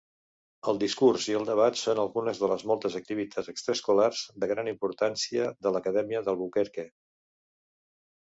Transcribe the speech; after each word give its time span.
El 0.71 0.77
discurs 0.83 1.25
i 1.31 1.35
el 1.39 1.43
debat 1.49 1.75
són 1.81 1.99
algunes 2.03 2.39
de 2.43 2.47
les 2.51 2.63
moltes 2.71 2.95
activitats 2.99 3.51
extraescolars 3.53 4.23
de 4.45 4.49
gran 4.53 4.71
importància 4.73 5.45
de 5.67 5.75
l'acadèmia 5.75 6.23
d'Albuquerque. 6.31 6.87